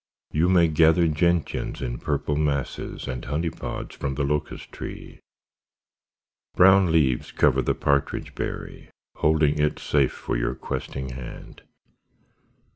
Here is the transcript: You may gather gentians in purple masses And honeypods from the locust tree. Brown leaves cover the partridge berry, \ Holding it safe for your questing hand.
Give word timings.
You 0.31 0.49
may 0.49 0.67
gather 0.67 1.07
gentians 1.07 1.79
in 1.79 1.99
purple 1.99 2.35
masses 2.35 3.07
And 3.07 3.23
honeypods 3.23 3.93
from 3.93 4.15
the 4.15 4.23
locust 4.23 4.71
tree. 4.71 5.19
Brown 6.55 6.91
leaves 6.91 7.31
cover 7.31 7.61
the 7.61 7.75
partridge 7.75 8.33
berry, 8.33 8.89
\ 9.01 9.15
Holding 9.19 9.59
it 9.59 9.77
safe 9.77 10.11
for 10.11 10.35
your 10.35 10.55
questing 10.55 11.09
hand. 11.09 11.61